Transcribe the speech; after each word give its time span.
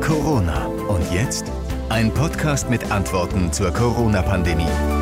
Corona. 0.00 0.66
Und 0.66 1.12
jetzt 1.12 1.44
ein 1.88 2.12
Podcast 2.12 2.68
mit 2.70 2.90
Antworten 2.90 3.52
zur 3.52 3.72
Corona-Pandemie. 3.72 4.95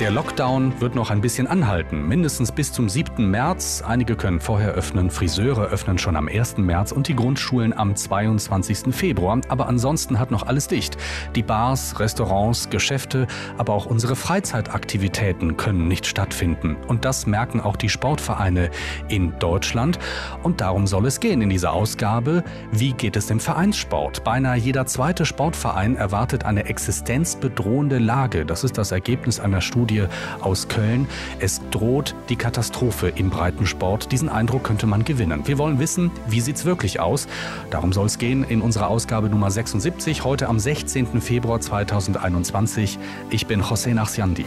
Der 0.00 0.12
Lockdown 0.12 0.80
wird 0.80 0.94
noch 0.94 1.10
ein 1.10 1.20
bisschen 1.20 1.48
anhalten, 1.48 2.06
mindestens 2.06 2.52
bis 2.52 2.72
zum 2.72 2.88
7. 2.88 3.28
März. 3.28 3.82
Einige 3.84 4.14
können 4.14 4.38
vorher 4.38 4.70
öffnen, 4.70 5.10
Friseure 5.10 5.70
öffnen 5.70 5.98
schon 5.98 6.14
am 6.14 6.28
1. 6.28 6.58
März 6.58 6.92
und 6.92 7.08
die 7.08 7.16
Grundschulen 7.16 7.76
am 7.76 7.96
22. 7.96 8.94
Februar. 8.94 9.40
Aber 9.48 9.66
ansonsten 9.66 10.20
hat 10.20 10.30
noch 10.30 10.46
alles 10.46 10.68
dicht. 10.68 10.96
Die 11.34 11.42
Bars, 11.42 11.98
Restaurants, 11.98 12.70
Geschäfte, 12.70 13.26
aber 13.56 13.74
auch 13.74 13.86
unsere 13.86 14.14
Freizeitaktivitäten 14.14 15.56
können 15.56 15.88
nicht 15.88 16.06
stattfinden. 16.06 16.76
Und 16.86 17.04
das 17.04 17.26
merken 17.26 17.60
auch 17.60 17.74
die 17.74 17.88
Sportvereine 17.88 18.70
in 19.08 19.36
Deutschland. 19.40 19.98
Und 20.44 20.60
darum 20.60 20.86
soll 20.86 21.06
es 21.06 21.18
gehen 21.18 21.42
in 21.42 21.50
dieser 21.50 21.72
Ausgabe. 21.72 22.44
Wie 22.70 22.92
geht 22.92 23.16
es 23.16 23.26
dem 23.26 23.40
Vereinssport? 23.40 24.22
Beinahe 24.22 24.58
jeder 24.58 24.86
zweite 24.86 25.26
Sportverein 25.26 25.96
erwartet 25.96 26.44
eine 26.44 26.66
existenzbedrohende 26.66 27.98
Lage. 27.98 28.46
Das 28.46 28.62
ist 28.62 28.78
das 28.78 28.92
Ergebnis 28.92 29.40
einer 29.40 29.60
Studie 29.60 29.87
Studie 29.88 30.04
aus 30.40 30.68
Köln. 30.68 31.08
Es 31.40 31.62
droht 31.70 32.14
die 32.28 32.36
Katastrophe 32.36 33.08
im 33.08 33.30
Breitensport. 33.30 34.12
Diesen 34.12 34.28
Eindruck 34.28 34.64
könnte 34.64 34.86
man 34.86 35.02
gewinnen. 35.02 35.46
Wir 35.46 35.56
wollen 35.56 35.78
wissen, 35.78 36.10
wie 36.28 36.42
sieht 36.42 36.56
es 36.56 36.64
wirklich 36.66 37.00
aus? 37.00 37.26
Darum 37.70 37.94
soll 37.94 38.06
es 38.06 38.18
gehen 38.18 38.44
in 38.44 38.60
unserer 38.60 38.88
Ausgabe 38.88 39.30
Nummer 39.30 39.50
76, 39.50 40.24
heute 40.24 40.48
am 40.48 40.58
16. 40.58 41.22
Februar 41.22 41.60
2021. 41.60 42.98
Ich 43.30 43.46
bin 43.46 43.62
José 43.62 43.94
Nachsiandi. 43.94 44.44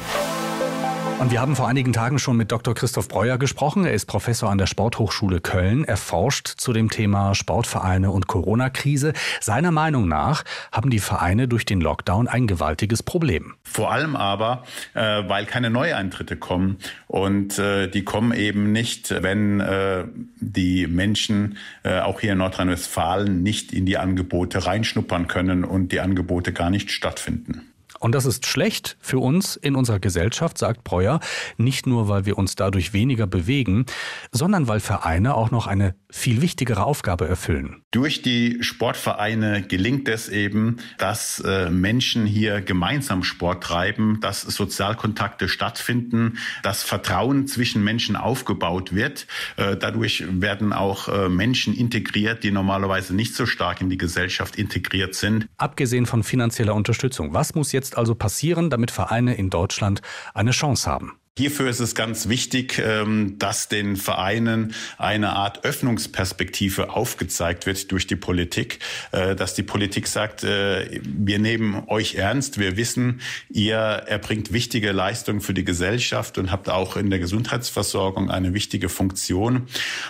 Und 1.21 1.29
wir 1.29 1.39
haben 1.39 1.55
vor 1.55 1.67
einigen 1.67 1.93
Tagen 1.93 2.17
schon 2.17 2.35
mit 2.35 2.51
Dr. 2.51 2.73
Christoph 2.73 3.07
Breuer 3.07 3.37
gesprochen. 3.37 3.85
Er 3.85 3.93
ist 3.93 4.07
Professor 4.07 4.49
an 4.49 4.57
der 4.57 4.65
Sporthochschule 4.65 5.39
Köln. 5.39 5.83
Er 5.83 5.97
forscht 5.97 6.47
zu 6.47 6.73
dem 6.73 6.89
Thema 6.89 7.35
Sportvereine 7.35 8.09
und 8.09 8.25
Corona-Krise. 8.25 9.13
Seiner 9.39 9.69
Meinung 9.69 10.07
nach 10.07 10.43
haben 10.71 10.89
die 10.89 10.97
Vereine 10.97 11.47
durch 11.47 11.63
den 11.63 11.79
Lockdown 11.79 12.27
ein 12.27 12.47
gewaltiges 12.47 13.03
Problem. 13.03 13.53
Vor 13.63 13.91
allem 13.91 14.15
aber, 14.15 14.63
äh, 14.95 15.21
weil 15.27 15.45
keine 15.45 15.69
Neueintritte 15.69 16.37
kommen. 16.37 16.77
Und 17.05 17.59
äh, 17.59 17.87
die 17.87 18.03
kommen 18.03 18.31
eben 18.31 18.71
nicht, 18.71 19.13
wenn 19.21 19.59
äh, 19.59 20.05
die 20.39 20.87
Menschen 20.87 21.57
äh, 21.83 21.99
auch 21.99 22.19
hier 22.19 22.31
in 22.31 22.39
Nordrhein-Westfalen 22.39 23.43
nicht 23.43 23.73
in 23.73 23.85
die 23.85 23.99
Angebote 23.99 24.65
reinschnuppern 24.65 25.27
können 25.27 25.65
und 25.65 25.91
die 25.91 25.99
Angebote 25.99 26.51
gar 26.51 26.71
nicht 26.71 26.89
stattfinden. 26.89 27.70
Und 28.01 28.15
das 28.15 28.25
ist 28.25 28.47
schlecht 28.47 28.97
für 28.99 29.19
uns 29.19 29.55
in 29.55 29.75
unserer 29.75 29.99
Gesellschaft, 29.99 30.57
sagt 30.57 30.83
Breuer, 30.83 31.19
nicht 31.57 31.85
nur, 31.85 32.09
weil 32.09 32.25
wir 32.25 32.37
uns 32.39 32.55
dadurch 32.55 32.93
weniger 32.93 33.27
bewegen, 33.27 33.85
sondern 34.31 34.67
weil 34.67 34.79
Vereine 34.79 35.35
auch 35.35 35.51
noch 35.51 35.67
eine 35.67 35.93
viel 36.09 36.41
wichtigere 36.41 36.83
Aufgabe 36.83 37.27
erfüllen. 37.27 37.83
Durch 37.91 38.23
die 38.23 38.57
Sportvereine 38.61 39.61
gelingt 39.61 40.09
es 40.09 40.29
eben, 40.29 40.77
dass 40.97 41.41
äh, 41.41 41.69
Menschen 41.69 42.25
hier 42.25 42.61
gemeinsam 42.61 43.23
Sport 43.23 43.63
treiben, 43.63 44.17
dass 44.19 44.41
Sozialkontakte 44.41 45.47
stattfinden, 45.47 46.39
dass 46.63 46.81
Vertrauen 46.81 47.47
zwischen 47.47 47.83
Menschen 47.83 48.15
aufgebaut 48.15 48.95
wird. 48.95 49.27
Äh, 49.57 49.77
dadurch 49.77 50.23
werden 50.27 50.73
auch 50.73 51.07
äh, 51.07 51.29
Menschen 51.29 51.75
integriert, 51.75 52.43
die 52.43 52.51
normalerweise 52.51 53.15
nicht 53.15 53.35
so 53.35 53.45
stark 53.45 53.79
in 53.79 53.91
die 53.91 53.97
Gesellschaft 53.97 54.55
integriert 54.55 55.13
sind. 55.13 55.47
Abgesehen 55.57 56.07
von 56.07 56.23
finanzieller 56.23 56.73
Unterstützung, 56.73 57.33
was 57.33 57.53
muss 57.53 57.71
jetzt 57.71 57.90
also 57.97 58.15
passieren, 58.15 58.69
damit 58.69 58.91
Vereine 58.91 59.35
in 59.35 59.49
Deutschland 59.49 60.01
eine 60.33 60.51
Chance 60.51 60.89
haben? 60.89 61.20
Hierfür 61.37 61.69
ist 61.69 61.79
es 61.79 61.95
ganz 61.95 62.27
wichtig, 62.27 62.77
ähm, 62.85 63.39
dass 63.39 63.69
den 63.69 63.95
Vereinen 63.95 64.73
eine 64.97 65.29
Art 65.29 65.63
Öffnungsperspektive 65.63 66.89
aufgezeigt 66.89 67.65
wird 67.65 67.89
durch 67.93 68.05
die 68.05 68.17
Politik, 68.17 68.79
äh, 69.13 69.33
dass 69.33 69.53
die 69.53 69.63
Politik 69.63 70.07
sagt, 70.07 70.43
äh, 70.43 70.99
wir 71.01 71.39
nehmen 71.39 71.83
euch 71.87 72.15
ernst, 72.15 72.59
wir 72.59 72.75
wissen, 72.75 73.21
ihr 73.47 73.77
erbringt 73.77 74.51
wichtige 74.51 74.91
Leistungen 74.91 75.39
für 75.39 75.53
die 75.53 75.63
Gesellschaft 75.63 76.37
und 76.37 76.51
habt 76.51 76.67
auch 76.67 76.97
in 76.97 77.09
der 77.09 77.19
Gesundheitsversorgung 77.19 78.29
eine 78.29 78.53
wichtige 78.53 78.89
Funktion. 78.89 79.67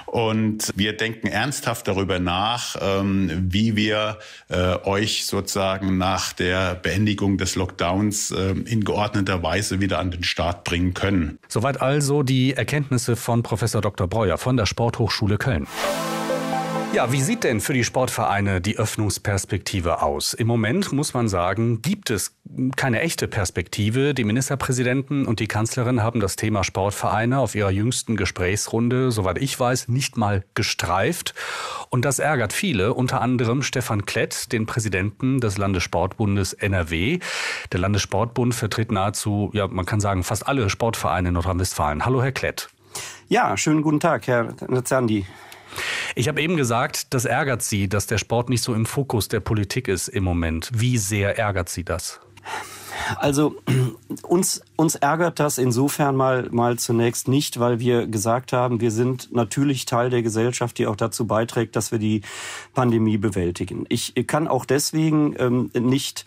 Und 0.08 0.72
wir 0.76 0.98
denken 0.98 1.28
ernsthaft 1.28 1.88
darüber 1.88 2.18
nach, 2.18 2.76
ähm, 2.82 3.30
wie 3.48 3.76
wir 3.76 4.18
äh, 4.50 4.76
euch 4.86 5.28
sozusagen 5.28 6.00
nach 6.00 6.34
der 6.34 6.74
Beendigung 6.74 7.38
des 7.38 7.54
Lockdowns 7.54 8.32
in 8.32 8.84
geordneter 8.84 9.44
Weise 9.44 9.82
wieder 9.82 10.00
an 10.00 10.10
den 10.10 10.24
Start 10.24 10.64
bringen 10.64 10.96
können 10.96 11.11
können. 11.12 11.40
Soweit 11.48 11.82
also 11.82 12.24
die 12.24 12.54
Erkenntnisse 12.54 13.16
von 13.16 13.44
Professor 13.44 13.82
Dr. 13.82 14.08
Breuer 14.08 14.38
von 14.38 14.58
der 14.58 14.66
Sporthochschule 14.66 15.38
Köln. 15.38 15.68
Ja, 16.94 17.10
wie 17.14 17.22
sieht 17.22 17.46
denn 17.46 17.62
für 17.62 17.72
die 17.72 17.86
Sportvereine 17.86 18.60
die 18.60 18.78
Öffnungsperspektive 18.78 20.02
aus? 20.02 20.34
Im 20.34 20.48
Moment 20.48 20.92
muss 20.92 21.14
man 21.14 21.30
sagen, 21.30 21.82
gibt 21.82 22.10
es 22.10 22.36
keine 22.76 23.00
echte 23.00 23.30
Perspektive. 23.30 24.14
Die 24.14 24.26
Ministerpräsidenten 24.26 25.26
und 25.26 25.40
die 25.40 25.48
Kanzlerin 25.48 26.04
haben 26.04 26.20
das 26.20 26.36
Thema 26.36 26.66
Sportvereine 26.66 27.40
auf 27.40 27.56
ihrer 27.56 27.72
jüngsten 27.72 28.18
Gesprächsrunde, 28.18 29.12
soweit 29.12 29.38
ich 29.38 29.58
weiß, 29.58 29.88
nicht 29.88 30.18
mal 30.18 30.44
gestreift. 30.54 31.34
Und 31.90 32.04
das 32.04 32.20
ärgert 32.20 32.52
viele, 32.52 32.94
unter 32.94 33.22
anderem 33.22 33.64
Stefan 33.64 34.06
Klett, 34.06 34.52
den 34.52 34.66
Präsidenten 34.66 35.40
des 35.40 35.58
Landessportbundes 35.58 36.52
NRW. 36.52 37.20
Der 37.72 37.80
Landessportbund 37.80 38.54
vertritt 38.54 38.92
nahezu, 38.92 39.50
ja, 39.54 39.66
man 39.68 39.86
kann 39.86 40.02
sagen, 40.02 40.26
fast 40.26 40.46
alle 40.46 40.70
Sportvereine 40.70 41.30
in 41.30 41.36
Nordrhein-Westfalen. 41.36 42.04
Hallo, 42.04 42.22
Herr 42.22 42.34
Klett. 42.34 42.70
Ja, 43.30 43.56
schönen 43.56 43.82
guten 43.82 44.02
Tag, 44.02 44.28
Herr 44.28 44.54
Nazandi. 44.68 45.26
Ich 46.16 46.28
habe 46.28 46.42
eben 46.42 46.58
gesagt, 46.58 47.14
das 47.14 47.26
ärgert 47.26 47.62
Sie, 47.62 47.88
dass 47.88 48.08
der 48.08 48.18
Sport 48.18 48.50
nicht 48.50 48.64
so 48.64 48.74
im 48.74 48.86
Fokus 48.86 49.28
der 49.28 49.40
Politik 49.40 49.88
ist 49.88 50.08
im 50.08 50.24
Moment. 50.24 50.70
Wie 50.74 50.98
sehr 50.98 51.38
ärgert 51.38 51.70
Sie 51.70 51.84
das? 51.84 52.20
Also 53.18 53.56
uns, 54.24 54.62
uns 54.76 54.96
ärgert 54.96 55.40
das 55.40 55.58
insofern 55.58 56.16
mal, 56.16 56.50
mal 56.52 56.78
zunächst 56.78 57.28
nicht, 57.28 57.60
weil 57.60 57.80
wir 57.80 58.08
gesagt 58.08 58.54
haben, 58.54 58.80
wir 58.80 58.92
sind 58.92 59.34
natürlich 59.34 59.86
Teil 59.86 60.10
der 60.10 60.22
Gesellschaft, 60.22 60.78
die 60.78 60.88
auch 60.88 60.96
dazu 60.96 61.26
beiträgt, 61.26 61.76
dass 61.76 61.92
wir 61.92 62.00
die 62.00 62.22
Pandemie 62.74 63.18
bewältigen. 63.18 63.86
Ich 63.90 64.14
kann 64.28 64.48
auch 64.48 64.66
deswegen 64.66 65.36
ähm, 65.40 65.72
nicht 65.74 66.26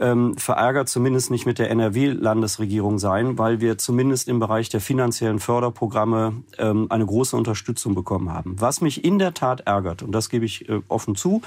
ähm, 0.00 0.36
verärgert 0.36 0.88
zumindest 0.88 1.30
nicht 1.30 1.46
mit 1.46 1.58
der 1.58 1.70
NRW-Landesregierung 1.70 2.98
sein, 2.98 3.38
weil 3.38 3.60
wir 3.60 3.78
zumindest 3.78 4.28
im 4.28 4.38
Bereich 4.38 4.68
der 4.68 4.80
finanziellen 4.80 5.38
Förderprogramme 5.38 6.42
ähm, 6.58 6.86
eine 6.90 7.06
große 7.06 7.36
Unterstützung 7.36 7.94
bekommen 7.94 8.32
haben. 8.32 8.56
Was 8.58 8.80
mich 8.80 9.04
in 9.04 9.18
der 9.18 9.34
Tat 9.34 9.60
ärgert, 9.60 10.02
und 10.02 10.12
das 10.12 10.28
gebe 10.28 10.44
ich 10.44 10.68
äh, 10.68 10.80
offen 10.88 11.14
zu, 11.14 11.42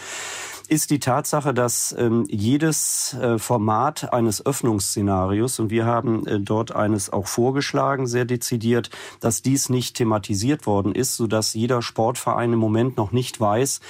ist 0.71 0.89
die 0.89 0.99
Tatsache, 0.99 1.53
dass 1.53 1.93
ähm, 1.99 2.25
jedes 2.29 3.13
äh, 3.15 3.37
Format 3.37 4.13
eines 4.13 4.45
Öffnungsszenarios, 4.45 5.59
und 5.59 5.69
wir 5.69 5.85
haben 5.85 6.25
äh, 6.25 6.39
dort 6.39 6.73
eines 6.73 7.11
auch 7.11 7.27
vorgeschlagen, 7.27 8.07
sehr 8.07 8.23
dezidiert, 8.23 8.89
dass 9.19 9.41
dies 9.41 9.67
nicht 9.67 9.97
thematisiert 9.97 10.65
worden 10.65 10.95
ist, 10.95 11.17
sodass 11.17 11.53
jeder 11.53 11.81
Sportverein 11.81 12.53
im 12.53 12.59
Moment 12.59 12.95
noch 12.95 13.11
nicht 13.11 13.41
weiß, 13.41 13.81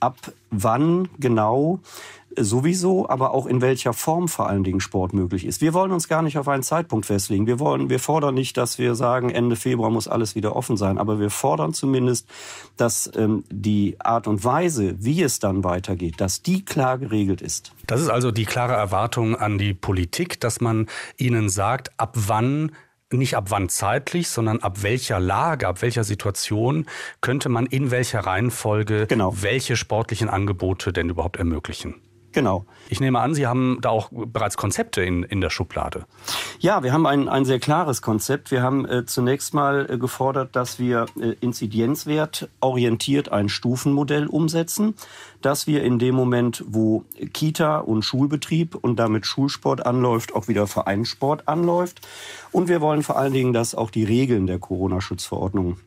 ab 0.00 0.32
wann 0.50 1.08
genau 1.18 1.80
sowieso, 2.36 3.08
aber 3.08 3.32
auch 3.32 3.46
in 3.46 3.60
welcher 3.60 3.92
Form 3.92 4.28
vor 4.28 4.48
allen 4.48 4.64
Dingen 4.64 4.80
Sport 4.80 5.12
möglich 5.12 5.44
ist. 5.44 5.60
Wir 5.60 5.74
wollen 5.74 5.92
uns 5.92 6.08
gar 6.08 6.22
nicht 6.22 6.38
auf 6.38 6.48
einen 6.48 6.62
Zeitpunkt 6.62 7.06
festlegen. 7.06 7.46
Wir 7.46 7.58
wollen, 7.58 7.90
wir 7.90 7.98
fordern 7.98 8.34
nicht, 8.34 8.56
dass 8.56 8.78
wir 8.78 8.94
sagen, 8.94 9.30
Ende 9.30 9.56
Februar 9.56 9.90
muss 9.90 10.08
alles 10.08 10.34
wieder 10.34 10.54
offen 10.54 10.76
sein, 10.76 10.98
aber 10.98 11.18
wir 11.18 11.30
fordern 11.30 11.72
zumindest, 11.72 12.28
dass 12.76 13.10
ähm, 13.16 13.44
die 13.50 13.96
Art 13.98 14.26
und 14.26 14.44
Weise, 14.44 14.94
wie 14.98 15.22
es 15.22 15.40
dann 15.40 15.64
weitergeht, 15.64 16.20
dass 16.20 16.42
die 16.42 16.64
klar 16.64 16.98
geregelt 16.98 17.42
ist. 17.42 17.72
Das 17.86 18.00
ist 18.00 18.08
also 18.08 18.30
die 18.30 18.44
klare 18.44 18.74
Erwartung 18.74 19.34
an 19.34 19.58
die 19.58 19.74
Politik, 19.74 20.40
dass 20.40 20.60
man 20.60 20.86
ihnen 21.16 21.48
sagt, 21.48 21.90
ab 21.98 22.12
wann 22.14 22.72
nicht 23.12 23.36
ab 23.36 23.46
wann 23.48 23.68
zeitlich, 23.68 24.28
sondern 24.28 24.60
ab 24.60 24.82
welcher 24.82 25.20
Lage, 25.20 25.66
ab 25.66 25.82
welcher 25.82 26.04
Situation 26.04 26.86
könnte 27.20 27.48
man 27.48 27.66
in 27.66 27.90
welcher 27.90 28.20
Reihenfolge 28.20 29.06
genau. 29.06 29.34
welche 29.40 29.76
sportlichen 29.76 30.28
Angebote 30.28 30.92
denn 30.92 31.08
überhaupt 31.08 31.36
ermöglichen. 31.36 31.96
Genau. 32.32 32.64
Ich 32.88 33.00
nehme 33.00 33.18
an, 33.18 33.34
Sie 33.34 33.46
haben 33.46 33.78
da 33.80 33.88
auch 33.88 34.08
bereits 34.12 34.56
Konzepte 34.56 35.02
in, 35.02 35.24
in 35.24 35.40
der 35.40 35.50
Schublade. 35.50 36.04
Ja, 36.60 36.82
wir 36.82 36.92
haben 36.92 37.06
ein, 37.06 37.28
ein 37.28 37.44
sehr 37.44 37.58
klares 37.58 38.02
Konzept. 38.02 38.50
Wir 38.50 38.62
haben 38.62 38.84
äh, 38.84 39.04
zunächst 39.04 39.52
mal 39.52 39.90
äh, 39.90 39.98
gefordert, 39.98 40.54
dass 40.54 40.78
wir 40.78 41.06
äh, 41.20 41.34
Inzidenzwert 41.40 42.48
orientiert 42.60 43.32
ein 43.32 43.48
Stufenmodell 43.48 44.26
umsetzen, 44.26 44.94
dass 45.42 45.66
wir 45.66 45.82
in 45.82 45.98
dem 45.98 46.14
Moment, 46.14 46.64
wo 46.68 47.04
Kita 47.32 47.78
und 47.78 48.04
Schulbetrieb 48.04 48.76
und 48.76 48.96
damit 48.96 49.26
Schulsport 49.26 49.84
anläuft, 49.84 50.34
auch 50.34 50.46
wieder 50.46 50.66
Vereinssport 50.68 51.48
anläuft. 51.48 52.00
Und 52.52 52.68
wir 52.68 52.80
wollen 52.80 53.02
vor 53.02 53.18
allen 53.18 53.32
Dingen, 53.32 53.52
dass 53.52 53.74
auch 53.74 53.90
die 53.90 54.04
Regeln 54.04 54.46
der 54.46 54.58
Corona-Schutzverordnung 54.58 55.78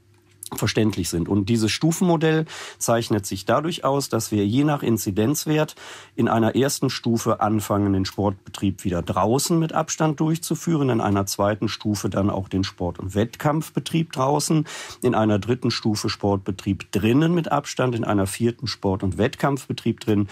verständlich 0.60 1.10
sind. 1.10 1.30
Und 1.30 1.50
dieses 1.50 1.72
Stufenmodell 1.72 2.46
zeichnet 2.78 3.26
sich 3.26 3.46
dadurch 3.46 3.84
aus, 3.84 4.10
dass 4.10 4.32
wir 4.32 4.46
je 4.46 4.64
nach 4.64 4.84
Inzidenzwert 4.84 5.76
in 6.16 6.28
einer 6.28 6.56
ersten 6.56 6.90
Stufe 6.90 7.42
anfangen, 7.42 7.94
den 7.94 8.06
Sportbetrieb 8.06 8.84
wieder 8.84 9.02
draußen 9.02 9.58
mit 9.58 9.74
Abstand 9.74 10.20
durchzuführen, 10.20 10.90
in 10.90 11.02
einer 11.02 11.26
zweiten 11.26 11.68
Stufe 11.68 12.10
dann 12.10 12.30
auch 12.30 12.48
den 12.48 12.64
Sport- 12.64 13.00
und 13.00 13.16
Wettkampfbetrieb 13.16 14.12
draußen, 14.12 14.66
in 15.02 15.16
einer 15.16 15.40
dritten 15.40 15.72
Stufe 15.72 16.10
Sportbetrieb 16.10 16.92
drinnen 16.92 17.34
mit 17.34 17.52
Abstand, 17.52 17.96
in 17.96 18.04
einer 18.04 18.28
vierten 18.28 18.68
Sport- 18.68 19.04
und 19.04 19.18
Wettkampfbetrieb 19.18 20.00
drin 20.00 20.28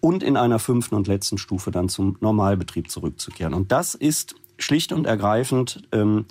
und 0.00 0.22
in 0.22 0.36
einer 0.36 0.58
fünften 0.58 0.94
und 0.94 1.06
letzten 1.06 1.38
Stufe 1.38 1.70
dann 1.70 1.88
zum 1.88 2.16
Normalbetrieb 2.20 2.90
zurückzukehren. 2.90 3.54
Und 3.54 3.72
das 3.72 3.94
ist 3.94 4.34
schlicht 4.58 4.92
und 4.92 5.06
ergreifend 5.06 5.82
ähm, 5.92 6.26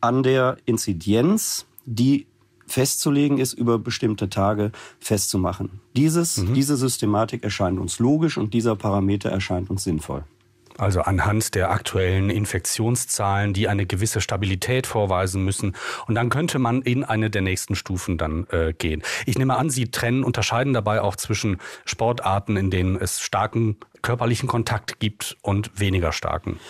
an 0.00 0.22
der 0.22 0.56
Inzidenz, 0.64 1.66
die 1.84 2.26
festzulegen 2.66 3.38
ist, 3.38 3.52
über 3.52 3.78
bestimmte 3.78 4.28
Tage 4.28 4.72
festzumachen. 5.00 5.80
Dieses, 5.96 6.38
mhm. 6.38 6.54
Diese 6.54 6.76
Systematik 6.76 7.44
erscheint 7.44 7.78
uns 7.78 7.98
logisch 7.98 8.38
und 8.38 8.54
dieser 8.54 8.76
Parameter 8.76 9.30
erscheint 9.30 9.70
uns 9.70 9.84
sinnvoll. 9.84 10.24
Also 10.78 11.00
anhand 11.00 11.54
der 11.54 11.70
aktuellen 11.70 12.28
Infektionszahlen, 12.28 13.54
die 13.54 13.68
eine 13.68 13.86
gewisse 13.86 14.20
Stabilität 14.20 14.86
vorweisen 14.86 15.42
müssen. 15.44 15.74
Und 16.06 16.14
dann 16.16 16.28
könnte 16.28 16.58
man 16.58 16.82
in 16.82 17.02
eine 17.02 17.30
der 17.30 17.42
nächsten 17.42 17.74
Stufen 17.74 18.18
dann 18.18 18.46
äh, 18.50 18.74
gehen. 18.74 19.02
Ich 19.24 19.38
nehme 19.38 19.56
an, 19.56 19.70
Sie 19.70 19.90
trennen, 19.90 20.22
unterscheiden 20.22 20.74
dabei 20.74 21.00
auch 21.00 21.16
zwischen 21.16 21.58
Sportarten, 21.86 22.56
in 22.56 22.70
denen 22.70 22.96
es 22.96 23.20
starken 23.20 23.76
körperlichen 24.02 24.48
Kontakt 24.48 25.00
gibt 25.00 25.36
und 25.40 25.80
weniger 25.80 26.12
starken. 26.12 26.60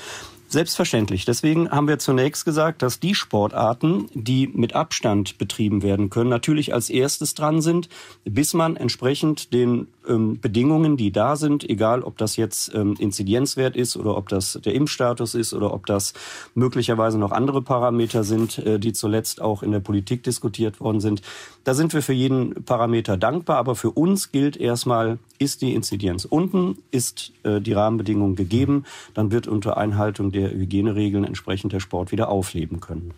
Selbstverständlich. 0.49 1.25
Deswegen 1.25 1.71
haben 1.71 1.89
wir 1.89 1.99
zunächst 1.99 2.45
gesagt, 2.45 2.83
dass 2.83 3.01
die 3.01 3.15
Sportarten, 3.15 4.09
die 4.15 4.47
mit 4.47 4.75
Abstand 4.75 5.39
betrieben 5.39 5.83
werden 5.83 6.09
können, 6.09 6.31
natürlich 6.31 6.73
als 6.73 6.89
erstes 6.89 7.35
dran 7.35 7.61
sind, 7.61 7.89
bis 8.25 8.55
man 8.55 8.77
entsprechend 8.77 9.53
den 9.53 9.89
ähm, 10.09 10.41
Bedingungen, 10.41 10.97
die 10.97 11.13
da 11.13 11.37
sind, 11.37 11.69
egal 11.69 12.03
ob 12.03 12.19
das 12.19 12.37
jetzt 12.37 12.75
ähm, 12.75 12.95
Inzidenzwert 12.99 13.77
ist 13.77 13.97
oder 13.97 14.17
ob 14.17 14.29
das 14.29 14.59
der 14.65 14.75
Impfstatus 14.75 15.35
ist 15.35 15.53
oder 15.55 15.73
ob 15.73 15.87
das 15.87 16.15
möglicherweise 16.55 17.19
noch 17.19 17.33
andere 17.33 17.63
Parameter 17.63 18.25
sind, 18.25 18.59
äh, 18.59 18.79
die 18.79 18.93
zuletzt 18.93 19.41
auch 19.41 19.63
in 19.63 19.73
der 19.73 19.81
Politik 19.81 20.23
diskutiert 20.23 20.81
worden 20.81 21.01
sind. 21.01 21.23
Da 21.65 21.75
sind 21.75 21.93
wir 21.95 22.03
für 22.03 22.13
jeden 22.13 22.65
Parameter 22.65 23.17
dankbar, 23.17 23.59
aber 23.59 23.75
für 23.75 23.91
uns 23.91 24.33
gilt 24.33 24.57
erstmal, 24.57 25.19
ist 25.39 25.63
die 25.63 25.75
Inzidenz 25.75 26.25
unten, 26.25 26.79
ist 26.91 27.33
äh, 27.43 27.61
die 27.61 27.73
Rahmenbedingung 27.73 28.37
gegeben, 28.37 28.85
dann 29.15 29.31
wird 29.31 29.49
unter 29.49 29.77
Einhaltung 29.77 30.33
der 30.33 30.51
Hygieneregeln 30.51 31.25
entsprechend 31.25 31.73
der 31.73 31.81
Sport 31.81 32.13
wieder 32.13 32.29
aufleben 32.29 32.81
können. 32.81 33.13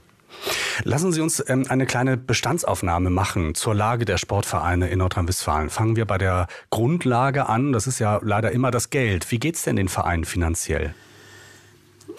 Lassen 0.84 1.12
Sie 1.12 1.20
uns 1.20 1.42
ähm, 1.48 1.66
eine 1.68 1.86
kleine 1.86 2.16
Bestandsaufnahme 2.16 3.10
machen 3.10 3.54
zur 3.54 3.74
Lage 3.74 4.04
der 4.04 4.18
Sportvereine 4.18 4.88
in 4.88 4.98
Nordrhein-Westfalen. 4.98 5.70
Fangen 5.70 5.96
wir 5.96 6.04
bei 6.04 6.18
der 6.18 6.46
Grundlage 6.70 7.48
an. 7.48 7.72
Das 7.72 7.86
ist 7.86 7.98
ja 7.98 8.20
leider 8.22 8.52
immer 8.52 8.70
das 8.70 8.90
Geld. 8.90 9.30
Wie 9.30 9.38
geht 9.38 9.56
es 9.56 9.62
denn 9.62 9.76
den 9.76 9.88
Vereinen 9.88 10.24
finanziell? 10.24 10.94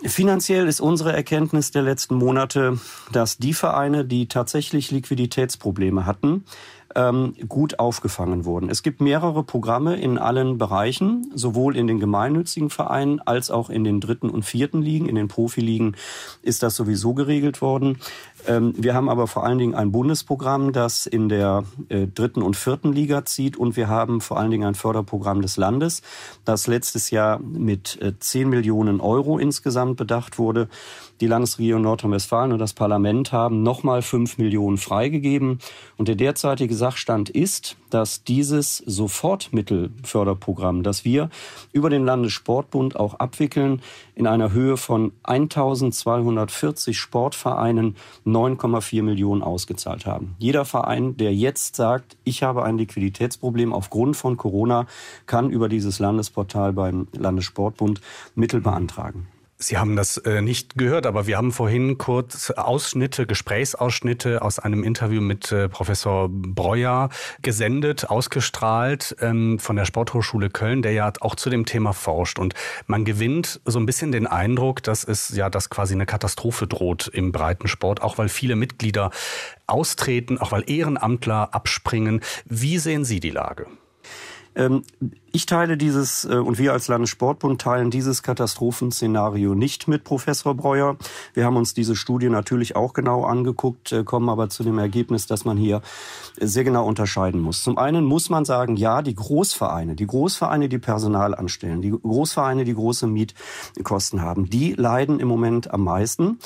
Finanziell 0.03 0.67
ist 0.67 0.79
unsere 0.79 1.11
Erkenntnis 1.11 1.71
der 1.71 1.81
letzten 1.81 2.15
Monate, 2.15 2.79
dass 3.11 3.37
die 3.37 3.53
Vereine, 3.53 4.05
die 4.05 4.27
tatsächlich 4.27 4.91
Liquiditätsprobleme 4.91 6.05
hatten, 6.05 6.45
ähm, 6.95 7.35
gut 7.47 7.79
aufgefangen 7.79 8.45
wurden. 8.45 8.69
Es 8.69 8.83
gibt 8.83 9.01
mehrere 9.01 9.43
Programme 9.43 9.95
in 9.95 10.17
allen 10.17 10.57
Bereichen, 10.57 11.31
sowohl 11.35 11.75
in 11.75 11.87
den 11.87 11.99
gemeinnützigen 11.99 12.69
Vereinen 12.69 13.19
als 13.19 13.51
auch 13.51 13.69
in 13.69 13.83
den 13.83 13.99
dritten 13.99 14.29
und 14.29 14.43
vierten 14.43 14.81
Ligen. 14.81 15.07
In 15.07 15.15
den 15.15 15.27
Profiligen 15.27 15.95
ist 16.41 16.63
das 16.63 16.75
sowieso 16.75 17.13
geregelt 17.13 17.61
worden. 17.61 17.99
Ähm, 18.47 18.73
wir 18.77 18.93
haben 18.93 19.09
aber 19.09 19.27
vor 19.27 19.45
allen 19.45 19.57
Dingen 19.57 19.75
ein 19.75 19.91
Bundesprogramm, 19.91 20.71
das 20.71 21.05
in 21.05 21.29
der 21.29 21.63
äh, 21.89 22.07
dritten 22.07 22.41
und 22.41 22.55
vierten 22.55 22.93
Liga 22.93 23.25
zieht. 23.25 23.57
Und 23.57 23.75
wir 23.75 23.87
haben 23.87 24.21
vor 24.21 24.39
allen 24.39 24.51
Dingen 24.51 24.67
ein 24.67 24.75
Förderprogramm 24.75 25.41
des 25.41 25.57
Landes, 25.57 26.01
das 26.45 26.67
letztes 26.67 27.11
Jahr 27.11 27.39
mit 27.39 28.01
äh, 28.01 28.13
10 28.17 28.49
Millionen 28.49 29.01
Euro 29.01 29.37
insgesamt 29.37 29.97
bedacht 29.97 30.39
wurde. 30.39 30.69
Die 31.21 31.27
Landesregierung 31.27 31.81
Nordrhein-Westfalen 31.81 32.53
und 32.53 32.59
das 32.59 32.73
Parlament 32.73 33.31
haben 33.33 33.61
nochmal 33.61 34.01
5 34.01 34.37
Millionen 34.37 34.77
freigegeben. 34.77 35.59
Und 35.97 36.07
der 36.07 36.15
derzeitige 36.15 36.75
Sachstand 36.79 37.29
ist, 37.29 37.77
dass 37.91 38.23
dieses 38.23 38.77
Sofortmittelförderprogramm, 38.77 40.81
das 40.81 41.05
wir 41.05 41.29
über 41.71 41.91
den 41.91 42.05
Landessportbund 42.05 42.95
auch 42.95 43.13
abwickeln, 43.15 43.81
in 44.15 44.25
einer 44.25 44.51
Höhe 44.51 44.77
von 44.77 45.11
1240 45.23 46.97
Sportvereinen 46.97 47.97
9,4 48.25 49.03
Millionen 49.03 49.43
ausgezahlt 49.43 50.07
haben. 50.07 50.35
Jeder 50.39 50.65
Verein, 50.65 51.17
der 51.17 51.35
jetzt 51.35 51.75
sagt, 51.75 52.17
ich 52.23 52.41
habe 52.41 52.63
ein 52.63 52.79
Liquiditätsproblem 52.79 53.73
aufgrund 53.73 54.17
von 54.17 54.37
Corona, 54.37 54.87
kann 55.27 55.51
über 55.51 55.69
dieses 55.69 55.99
Landesportal 55.99 56.73
beim 56.73 57.07
Landessportbund 57.13 58.01
Mittel 58.33 58.61
beantragen. 58.61 59.27
Sie 59.61 59.77
haben 59.77 59.97
das 59.97 60.15
äh, 60.15 60.41
nicht 60.41 60.77
gehört, 60.77 61.05
aber 61.05 61.27
wir 61.27 61.35
haben 61.35 61.51
vorhin 61.51 61.97
kurz 61.97 62.49
Ausschnitte, 62.49 63.27
Gesprächsausschnitte 63.27 64.41
aus 64.41 64.57
einem 64.57 64.85
Interview 64.85 65.19
mit 65.19 65.51
äh, 65.51 65.67
Professor 65.67 66.29
Breuer 66.31 67.09
gesendet, 67.41 68.09
ausgestrahlt 68.09 69.17
ähm, 69.19 69.59
von 69.59 69.75
der 69.75 69.83
Sporthochschule 69.83 70.49
Köln, 70.49 70.81
der 70.81 70.93
ja 70.93 71.11
auch 71.19 71.35
zu 71.35 71.49
dem 71.49 71.65
Thema 71.65 71.91
forscht. 71.91 72.39
Und 72.39 72.53
man 72.87 73.03
gewinnt 73.03 73.59
so 73.65 73.79
ein 73.79 73.85
bisschen 73.85 74.13
den 74.13 74.27
Eindruck, 74.27 74.81
dass 74.81 75.03
es 75.03 75.35
ja, 75.35 75.49
dass 75.49 75.69
quasi 75.69 75.93
eine 75.93 76.05
Katastrophe 76.05 76.65
droht 76.65 77.09
im 77.09 77.33
Breitensport, 77.33 78.01
auch 78.01 78.17
weil 78.17 78.29
viele 78.29 78.55
Mitglieder 78.55 79.11
austreten, 79.67 80.37
auch 80.37 80.53
weil 80.53 80.63
Ehrenamtler 80.71 81.53
abspringen. 81.53 82.21
Wie 82.45 82.77
sehen 82.77 83.03
Sie 83.03 83.19
die 83.19 83.31
Lage? 83.31 83.67
Ähm, 84.59 84.83
ich 85.31 85.45
teile 85.45 85.77
dieses, 85.77 86.25
äh, 86.25 86.35
und 86.35 86.57
wir 86.57 86.73
als 86.73 86.87
Landessportbund 86.87 87.61
teilen 87.61 87.91
dieses 87.91 88.23
Katastrophenszenario 88.23 89.55
nicht 89.55 89.87
mit 89.87 90.03
Professor 90.03 90.53
Breuer. 90.53 90.97
Wir 91.33 91.45
haben 91.45 91.55
uns 91.55 91.73
diese 91.73 91.95
Studie 91.95 92.29
natürlich 92.29 92.75
auch 92.75 92.93
genau 92.93 93.23
angeguckt, 93.23 93.91
äh, 93.91 94.03
kommen 94.03 94.27
aber 94.27 94.49
zu 94.49 94.63
dem 94.63 94.77
Ergebnis, 94.77 95.27
dass 95.27 95.45
man 95.45 95.55
hier 95.55 95.81
sehr 96.37 96.65
genau 96.65 96.85
unterscheiden 96.85 97.39
muss. 97.39 97.63
Zum 97.63 97.77
einen 97.77 98.03
muss 98.03 98.29
man 98.29 98.43
sagen, 98.43 98.75
ja, 98.75 99.01
die 99.01 99.15
Großvereine, 99.15 99.95
die 99.95 100.07
Großvereine, 100.07 100.67
die 100.67 100.79
Personal 100.79 101.33
anstellen, 101.33 101.81
die 101.81 101.91
Großvereine, 101.91 102.65
die 102.65 102.73
große 102.73 103.07
Mietkosten 103.07 104.21
haben, 104.21 104.49
die 104.49 104.73
leiden 104.73 105.19
im 105.19 105.27
Moment 105.29 105.71
am 105.71 105.83
meisten. 105.83 106.39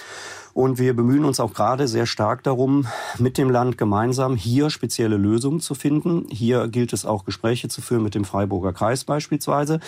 Und 0.54 0.78
wir 0.78 0.96
bemühen 0.96 1.26
uns 1.26 1.40
auch 1.40 1.54
gerade 1.54 1.88
sehr 1.88 2.06
stark 2.06 2.44
darum, 2.44 2.86
mit 3.18 3.40
dem 3.40 3.50
Land 3.50 3.78
gemeinsam 3.78 4.36
hier 4.36 4.70
spezielle 4.70 5.18
Lösungen 5.18 5.60
zu 5.60 5.74
finden. 5.74 6.28
Hier 6.30 6.68
gilt 6.68 6.94
es 6.94 7.06
auch 7.06 7.26
Gespräche 7.26 7.70
zu 7.70 7.82
führen 7.82 8.04
mit 8.04 8.14
dem 8.14 8.24
Freiburger 8.24 8.72
Kreis 8.72 9.04
beispielsweise. 9.04 9.80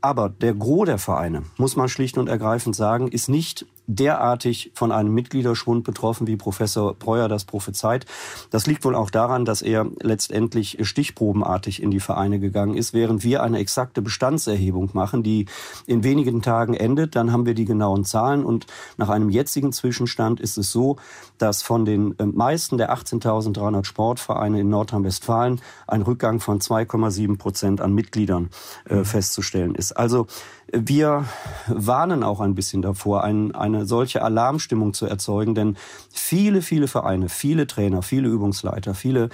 Aber 0.00 0.28
der 0.28 0.54
Gros 0.54 0.86
der 0.86 0.98
Vereine, 0.98 1.42
muss 1.58 1.76
man 1.76 1.88
schlicht 1.88 2.16
und 2.16 2.28
ergreifend 2.28 2.74
sagen, 2.74 3.08
ist 3.08 3.28
nicht 3.28 3.66
derartig 3.86 4.70
von 4.74 4.92
einem 4.92 5.12
Mitgliederschwund 5.14 5.84
betroffen, 5.84 6.26
wie 6.26 6.36
Professor 6.36 6.94
Breuer 6.94 7.28
das 7.28 7.44
prophezeit. 7.44 8.06
Das 8.50 8.66
liegt 8.66 8.84
wohl 8.84 8.94
auch 8.94 9.10
daran, 9.10 9.44
dass 9.44 9.62
er 9.62 9.86
letztendlich 10.00 10.78
stichprobenartig 10.82 11.82
in 11.82 11.90
die 11.90 12.00
Vereine 12.00 12.38
gegangen 12.38 12.74
ist, 12.74 12.94
während 12.94 13.24
wir 13.24 13.42
eine 13.42 13.58
exakte 13.58 14.00
Bestandserhebung 14.00 14.90
machen, 14.92 15.22
die 15.22 15.46
in 15.86 16.04
wenigen 16.04 16.40
Tagen 16.40 16.74
endet. 16.74 17.16
Dann 17.16 17.32
haben 17.32 17.46
wir 17.46 17.54
die 17.54 17.64
genauen 17.64 18.04
Zahlen 18.04 18.44
und 18.44 18.66
nach 18.96 19.08
einem 19.08 19.28
jetzigen 19.28 19.72
Zwischenstand 19.72 20.40
ist 20.40 20.56
es 20.56 20.70
so, 20.70 20.96
dass 21.38 21.62
von 21.62 21.84
den 21.84 22.16
äh, 22.18 22.26
meisten 22.26 22.78
der 22.78 22.94
18.300 22.94 23.84
Sportvereine 23.84 24.60
in 24.60 24.68
Nordrhein-Westfalen 24.68 25.60
ein 25.86 26.02
Rückgang 26.02 26.38
von 26.38 26.60
2,7 26.60 27.38
Prozent 27.38 27.80
an 27.80 27.92
Mitgliedern 27.92 28.50
äh, 28.88 29.04
festzustellen 29.04 29.74
ist. 29.74 29.89
Also 29.92 30.26
wir 30.72 31.24
warnen 31.66 32.22
auch 32.22 32.40
ein 32.40 32.54
bisschen 32.54 32.82
davor, 32.82 33.24
ein, 33.24 33.54
eine 33.54 33.86
solche 33.86 34.22
Alarmstimmung 34.22 34.94
zu 34.94 35.06
erzeugen, 35.06 35.54
denn 35.54 35.76
viele, 36.12 36.62
viele 36.62 36.86
Vereine, 36.88 37.28
viele 37.28 37.66
Trainer, 37.66 38.02
viele 38.02 38.28
Übungsleiter, 38.28 38.94
viele 38.94 39.30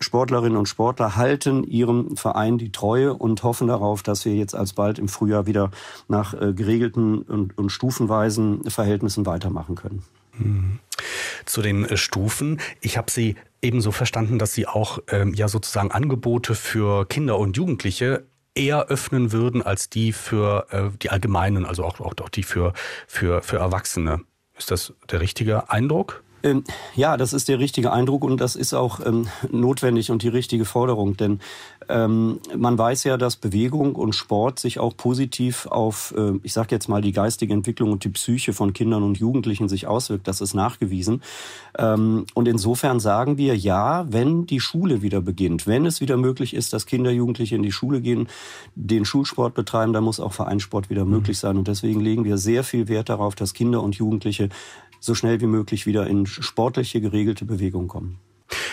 Sportlerinnen 0.00 0.56
und 0.56 0.66
Sportler 0.66 1.16
halten 1.16 1.64
ihrem 1.64 2.16
Verein 2.16 2.58
die 2.58 2.72
Treue 2.72 3.14
und 3.14 3.42
hoffen 3.42 3.68
darauf, 3.68 4.02
dass 4.02 4.24
wir 4.24 4.34
jetzt 4.34 4.54
alsbald 4.54 4.98
im 4.98 5.08
Frühjahr 5.08 5.46
wieder 5.46 5.70
nach 6.08 6.34
äh, 6.34 6.52
geregelten 6.52 7.22
und, 7.22 7.56
und 7.56 7.70
stufenweisen 7.70 8.68
Verhältnissen 8.68 9.26
weitermachen 9.26 9.76
können. 9.76 10.02
Mhm. 10.38 10.78
Zu 11.44 11.62
den 11.62 11.84
äh, 11.84 11.96
Stufen. 11.96 12.60
Ich 12.80 12.98
habe 12.98 13.10
Sie 13.10 13.36
ebenso 13.62 13.92
verstanden, 13.92 14.38
dass 14.38 14.54
Sie 14.54 14.66
auch 14.66 14.98
ähm, 15.08 15.34
ja 15.34 15.48
sozusagen 15.48 15.90
Angebote 15.90 16.54
für 16.54 17.06
Kinder 17.06 17.38
und 17.38 17.56
Jugendliche 17.56 18.24
eher 18.54 18.86
öffnen 18.86 19.32
würden 19.32 19.62
als 19.62 19.88
die 19.88 20.12
für 20.12 20.66
äh, 20.70 20.96
die 20.98 21.10
Allgemeinen, 21.10 21.64
also 21.66 21.84
auch, 21.84 22.00
auch, 22.00 22.14
auch 22.20 22.28
die 22.28 22.42
für, 22.42 22.72
für, 23.06 23.42
für 23.42 23.58
Erwachsene. 23.58 24.20
Ist 24.56 24.70
das 24.70 24.92
der 25.10 25.20
richtige 25.20 25.70
Eindruck? 25.70 26.22
Ähm, 26.42 26.64
ja, 26.94 27.16
das 27.16 27.32
ist 27.32 27.48
der 27.48 27.58
richtige 27.58 27.92
Eindruck 27.92 28.24
und 28.24 28.40
das 28.40 28.56
ist 28.56 28.74
auch 28.74 29.00
ähm, 29.04 29.28
notwendig 29.50 30.10
und 30.10 30.22
die 30.22 30.28
richtige 30.28 30.64
Forderung, 30.64 31.16
denn 31.16 31.40
ähm, 31.88 32.40
man 32.56 32.78
weiß 32.78 33.04
ja, 33.04 33.16
dass 33.16 33.36
Bewegung 33.36 33.96
und 33.96 34.14
Sport 34.14 34.58
sich 34.60 34.78
auch 34.78 34.96
positiv 34.96 35.66
auf, 35.66 36.14
äh, 36.16 36.32
ich 36.42 36.52
sage 36.52 36.68
jetzt 36.70 36.88
mal, 36.88 37.02
die 37.02 37.12
geistige 37.12 37.52
Entwicklung 37.52 37.90
und 37.90 38.04
die 38.04 38.10
Psyche 38.10 38.52
von 38.52 38.72
Kindern 38.72 39.02
und 39.02 39.18
Jugendlichen 39.18 39.68
sich 39.68 39.86
auswirkt. 39.86 40.28
Das 40.28 40.40
ist 40.40 40.54
nachgewiesen. 40.54 41.22
Ähm, 41.76 42.26
und 42.34 42.46
insofern 42.46 43.00
sagen 43.00 43.38
wir 43.38 43.56
ja, 43.56 44.06
wenn 44.08 44.46
die 44.46 44.60
Schule 44.60 45.02
wieder 45.02 45.20
beginnt, 45.20 45.66
wenn 45.66 45.84
es 45.84 46.00
wieder 46.00 46.16
möglich 46.16 46.54
ist, 46.54 46.72
dass 46.72 46.86
Kinder, 46.86 47.10
Jugendliche 47.10 47.56
in 47.56 47.62
die 47.62 47.72
Schule 47.72 48.00
gehen, 48.00 48.28
den 48.76 49.04
Schulsport 49.04 49.54
betreiben, 49.54 49.92
dann 49.92 50.04
muss 50.04 50.20
auch 50.20 50.32
Vereinssport 50.32 50.90
wieder 50.90 51.04
mhm. 51.04 51.10
möglich 51.10 51.38
sein. 51.38 51.56
Und 51.56 51.66
deswegen 51.66 52.00
legen 52.00 52.24
wir 52.24 52.38
sehr 52.38 52.62
viel 52.62 52.88
Wert 52.88 53.08
darauf, 53.08 53.34
dass 53.34 53.52
Kinder 53.52 53.82
und 53.82 53.96
Jugendliche 53.96 54.48
so 55.00 55.14
schnell 55.14 55.40
wie 55.40 55.46
möglich 55.46 55.86
wieder 55.86 56.06
in 56.06 56.26
sportliche, 56.26 57.00
geregelte 57.00 57.44
Bewegung 57.44 57.88
kommen. 57.88 58.18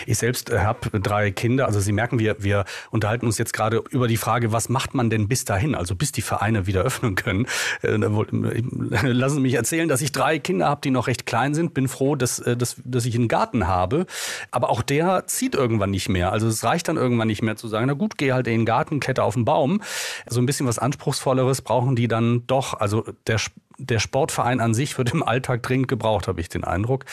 Ich 0.06 0.18
selbst 0.18 0.50
äh, 0.50 0.60
habe 0.60 1.00
drei 1.00 1.30
Kinder. 1.30 1.66
Also 1.66 1.80
Sie 1.80 1.92
merken, 1.92 2.18
wir, 2.18 2.42
wir 2.42 2.64
unterhalten 2.90 3.26
uns 3.26 3.38
jetzt 3.38 3.52
gerade 3.52 3.82
über 3.90 4.08
die 4.08 4.16
Frage, 4.16 4.52
was 4.52 4.68
macht 4.68 4.94
man 4.94 5.10
denn 5.10 5.28
bis 5.28 5.44
dahin, 5.44 5.74
also 5.74 5.94
bis 5.94 6.12
die 6.12 6.22
Vereine 6.22 6.66
wieder 6.66 6.82
öffnen 6.88 7.14
können. 7.14 7.46
Äh, 7.82 7.96
lassen 9.06 9.36
Sie 9.36 9.40
mich 9.40 9.54
erzählen, 9.54 9.88
dass 9.88 10.00
ich 10.00 10.12
drei 10.12 10.38
Kinder 10.38 10.68
habe, 10.68 10.80
die 10.82 10.90
noch 10.90 11.06
recht 11.06 11.26
klein 11.26 11.54
sind. 11.54 11.74
Bin 11.74 11.88
froh, 11.88 12.16
dass, 12.16 12.38
äh, 12.38 12.56
dass, 12.56 12.76
dass 12.84 13.04
ich 13.04 13.14
einen 13.14 13.28
Garten 13.28 13.66
habe. 13.66 14.06
Aber 14.50 14.70
auch 14.70 14.82
der 14.82 15.26
zieht 15.26 15.54
irgendwann 15.54 15.90
nicht 15.90 16.08
mehr. 16.08 16.32
Also 16.32 16.48
es 16.48 16.64
reicht 16.64 16.88
dann 16.88 16.96
irgendwann 16.96 17.28
nicht 17.28 17.42
mehr 17.42 17.56
zu 17.56 17.68
sagen, 17.68 17.86
na 17.86 17.94
gut, 17.94 18.18
geh 18.18 18.32
halt 18.32 18.46
in 18.46 18.60
den 18.60 18.66
Garten, 18.66 19.00
kletter 19.00 19.24
auf 19.24 19.34
den 19.34 19.44
Baum. 19.44 19.82
So 20.26 20.40
ein 20.40 20.46
bisschen 20.46 20.66
was 20.66 20.78
Anspruchsvolleres 20.78 21.62
brauchen 21.62 21.96
die 21.96 22.08
dann 22.08 22.46
doch. 22.46 22.74
Also 22.74 23.04
der 23.26 23.38
der 23.78 24.00
Sportverein 24.00 24.60
an 24.60 24.74
sich 24.74 24.98
wird 24.98 25.12
im 25.12 25.22
Alltag 25.22 25.62
dringend 25.62 25.88
gebraucht, 25.88 26.28
habe 26.28 26.40
ich 26.40 26.48
den 26.48 26.64
Eindruck. 26.64 27.04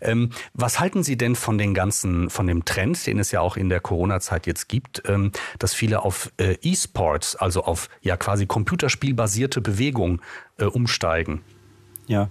Ähm, 0.00 0.30
was 0.54 0.80
halten 0.80 1.02
Sie 1.02 1.16
denn 1.16 1.34
von 1.34 1.58
den 1.58 1.74
ganzen, 1.74 2.30
von 2.30 2.46
dem 2.46 2.64
Trend, 2.64 3.06
den 3.06 3.18
es 3.18 3.32
ja 3.32 3.40
auch 3.40 3.56
in 3.56 3.68
der 3.68 3.80
Corona-Zeit 3.80 4.46
jetzt 4.46 4.68
gibt, 4.68 5.02
ähm, 5.06 5.32
dass 5.58 5.74
viele 5.74 6.02
auf 6.02 6.32
äh, 6.38 6.56
E-Sports, 6.62 7.36
also 7.36 7.64
auf 7.64 7.88
ja 8.00 8.16
quasi 8.16 8.46
computerspielbasierte 8.46 9.60
Bewegung 9.60 10.22
äh, 10.58 10.64
umsteigen? 10.64 11.42
Ja, 12.12 12.28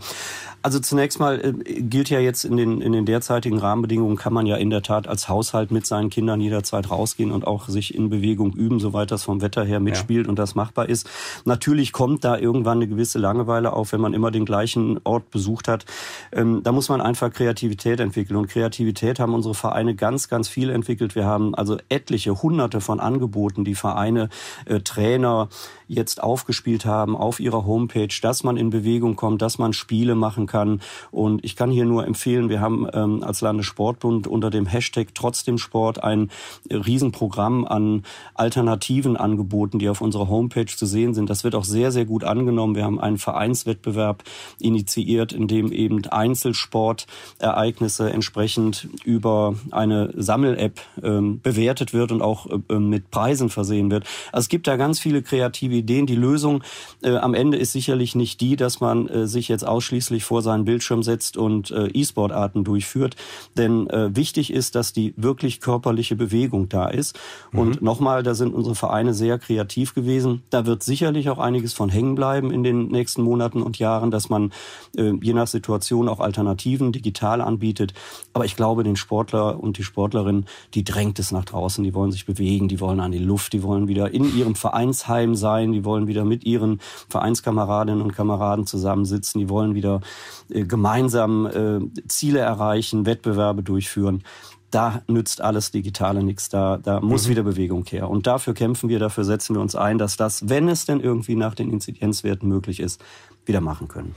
also 0.63 0.79
zunächst 0.79 1.19
mal 1.19 1.43
äh, 1.43 1.81
gilt 1.81 2.11
ja 2.11 2.19
jetzt 2.19 2.45
in 2.45 2.55
den, 2.55 2.81
in 2.81 2.91
den 2.91 3.07
derzeitigen 3.07 3.57
Rahmenbedingungen 3.57 4.15
kann 4.15 4.31
man 4.31 4.45
ja 4.45 4.57
in 4.57 4.69
der 4.69 4.83
Tat 4.83 5.07
als 5.07 5.27
Haushalt 5.27 5.71
mit 5.71 5.87
seinen 5.87 6.11
Kindern 6.11 6.39
jederzeit 6.39 6.91
rausgehen 6.91 7.31
und 7.31 7.47
auch 7.47 7.67
sich 7.67 7.95
in 7.95 8.11
Bewegung 8.11 8.53
üben, 8.53 8.79
soweit 8.79 9.09
das 9.09 9.23
vom 9.23 9.41
Wetter 9.41 9.63
her 9.63 9.79
mitspielt 9.79 10.27
ja. 10.27 10.29
und 10.29 10.37
das 10.37 10.53
machbar 10.53 10.87
ist. 10.87 11.09
Natürlich 11.45 11.93
kommt 11.93 12.23
da 12.23 12.37
irgendwann 12.37 12.77
eine 12.77 12.87
gewisse 12.87 13.17
Langeweile 13.17 13.73
auf, 13.73 13.91
wenn 13.91 14.01
man 14.01 14.13
immer 14.13 14.29
den 14.29 14.45
gleichen 14.45 14.99
Ort 15.03 15.31
besucht 15.31 15.67
hat. 15.67 15.85
Ähm, 16.31 16.61
da 16.63 16.71
muss 16.71 16.89
man 16.89 17.01
einfach 17.01 17.33
Kreativität 17.33 17.99
entwickeln 17.99 18.37
und 18.37 18.47
Kreativität 18.47 19.19
haben 19.19 19.33
unsere 19.33 19.55
Vereine 19.55 19.95
ganz, 19.95 20.29
ganz 20.29 20.47
viel 20.47 20.69
entwickelt. 20.69 21.15
Wir 21.15 21.25
haben 21.25 21.55
also 21.55 21.77
etliche, 21.89 22.43
hunderte 22.43 22.81
von 22.81 22.99
Angeboten, 22.99 23.65
die 23.65 23.75
Vereine, 23.75 24.29
äh, 24.65 24.79
Trainer 24.81 25.49
jetzt 25.87 26.23
aufgespielt 26.23 26.85
haben 26.85 27.17
auf 27.17 27.39
ihrer 27.39 27.65
Homepage, 27.65 28.07
dass 28.21 28.43
man 28.43 28.57
in 28.57 28.69
Bewegung 28.69 29.15
kommt, 29.17 29.41
dass 29.41 29.57
man 29.57 29.70
Spiele 29.73 30.15
machen 30.15 30.47
kann. 30.47 30.81
Und 31.11 31.43
ich 31.43 31.55
kann 31.55 31.71
hier 31.71 31.85
nur 31.85 32.05
empfehlen, 32.05 32.49
wir 32.49 32.61
haben 32.61 32.87
ähm, 32.93 33.23
als 33.23 33.41
Landessportbund 33.41 34.27
unter 34.27 34.49
dem 34.49 34.65
Hashtag 34.65 35.09
Trotzdem 35.13 35.57
Sport 35.57 36.03
ein 36.03 36.29
Riesenprogramm 36.69 37.65
an 37.65 38.03
alternativen 38.33 39.17
Angeboten, 39.17 39.79
die 39.79 39.89
auf 39.89 40.01
unserer 40.01 40.29
Homepage 40.29 40.65
zu 40.65 40.85
sehen 40.85 41.13
sind. 41.13 41.29
Das 41.29 41.43
wird 41.43 41.55
auch 41.55 41.63
sehr, 41.63 41.91
sehr 41.91 42.05
gut 42.05 42.23
angenommen. 42.23 42.75
Wir 42.75 42.83
haben 42.83 42.99
einen 42.99 43.17
Vereinswettbewerb 43.17 44.23
initiiert, 44.59 45.33
in 45.33 45.47
dem 45.47 45.71
eben 45.71 46.05
Einzelsportereignisse 46.05 48.11
entsprechend 48.11 48.87
über 49.03 49.55
eine 49.71 50.11
Sammel-App 50.15 50.81
ähm, 51.03 51.41
bewertet 51.41 51.93
wird 51.93 52.11
und 52.11 52.21
auch 52.21 52.47
äh, 52.69 52.79
mit 52.79 53.11
Preisen 53.11 53.49
versehen 53.49 53.91
wird. 53.91 54.05
Also 54.31 54.45
es 54.45 54.49
gibt 54.49 54.67
da 54.67 54.77
ganz 54.77 54.99
viele 54.99 55.21
kreative 55.21 55.75
Ideen. 55.75 56.05
Die 56.05 56.15
Lösung 56.15 56.63
äh, 57.03 57.15
am 57.15 57.33
Ende 57.33 57.57
ist 57.57 57.71
sicherlich 57.71 58.15
nicht 58.15 58.41
die, 58.41 58.55
dass 58.55 58.79
man 58.79 59.07
äh, 59.07 59.27
sich 59.27 59.49
jetzt 59.51 59.67
ausschließlich 59.67 60.23
vor 60.23 60.41
seinen 60.41 60.65
Bildschirm 60.65 61.03
setzt 61.03 61.37
und 61.37 61.69
äh, 61.71 61.87
E-Sport-Arten 61.87 62.63
durchführt. 62.63 63.15
Denn 63.57 63.89
äh, 63.89 64.15
wichtig 64.15 64.51
ist, 64.51 64.75
dass 64.75 64.93
die 64.93 65.13
wirklich 65.17 65.61
körperliche 65.61 66.15
Bewegung 66.15 66.69
da 66.69 66.87
ist. 66.87 67.19
Mhm. 67.51 67.59
Und 67.59 67.81
nochmal, 67.81 68.23
da 68.23 68.33
sind 68.33 68.53
unsere 68.53 68.75
Vereine 68.75 69.13
sehr 69.13 69.37
kreativ 69.37 69.93
gewesen. 69.93 70.41
Da 70.49 70.65
wird 70.65 70.83
sicherlich 70.83 71.29
auch 71.29 71.39
einiges 71.39 71.73
von 71.73 71.89
hängen 71.89 72.15
bleiben 72.15 72.51
in 72.51 72.63
den 72.63 72.87
nächsten 72.87 73.21
Monaten 73.21 73.61
und 73.61 73.77
Jahren, 73.79 74.11
dass 74.11 74.29
man 74.29 74.51
äh, 74.97 75.13
je 75.21 75.33
nach 75.33 75.47
Situation 75.47 76.07
auch 76.07 76.19
Alternativen 76.19 76.91
digital 76.91 77.41
anbietet. 77.41 77.93
Aber 78.33 78.45
ich 78.45 78.55
glaube, 78.55 78.83
den 78.83 78.95
Sportler 78.95 79.59
und 79.61 79.77
die 79.77 79.83
Sportlerin, 79.83 80.45
die 80.73 80.83
drängt 80.83 81.19
es 81.19 81.31
nach 81.31 81.45
draußen. 81.45 81.83
Die 81.83 81.93
wollen 81.93 82.11
sich 82.11 82.25
bewegen, 82.25 82.67
die 82.67 82.79
wollen 82.79 82.99
an 82.99 83.11
die 83.11 83.19
Luft, 83.19 83.53
die 83.53 83.63
wollen 83.63 83.87
wieder 83.87 84.13
in 84.13 84.35
ihrem 84.35 84.55
Vereinsheim 84.55 85.35
sein, 85.35 85.71
die 85.73 85.83
wollen 85.83 86.07
wieder 86.07 86.25
mit 86.25 86.45
ihren 86.45 86.79
Vereinskameradinnen 87.09 88.01
und 88.01 88.13
Kameraden 88.13 88.65
zusammensitzen, 88.65 89.39
die 89.41 89.49
wollen 89.49 89.75
wieder 89.75 90.01
äh, 90.49 90.63
gemeinsam 90.63 91.45
äh, 91.45 92.07
Ziele 92.07 92.39
erreichen, 92.39 93.05
Wettbewerbe 93.05 93.63
durchführen 93.63 94.23
da 94.71 95.03
nützt 95.07 95.41
alles 95.41 95.71
Digitale 95.71 96.23
nichts. 96.23 96.49
Da, 96.49 96.77
da 96.77 97.01
muss 97.01 97.25
mhm. 97.25 97.31
wieder 97.31 97.43
Bewegung 97.43 97.85
her. 97.85 98.09
Und 98.09 98.25
dafür 98.25 98.53
kämpfen 98.53 98.89
wir, 98.89 98.99
dafür 98.99 99.23
setzen 99.23 99.55
wir 99.55 99.61
uns 99.61 99.75
ein, 99.75 99.97
dass 99.97 100.17
das, 100.17 100.49
wenn 100.49 100.69
es 100.69 100.85
denn 100.85 101.01
irgendwie 101.01 101.35
nach 101.35 101.53
den 101.53 101.69
Inzidenzwerten 101.69 102.47
möglich 102.47 102.79
ist, 102.79 103.03
wieder 103.45 103.61
machen 103.61 103.87
können. 103.87 104.15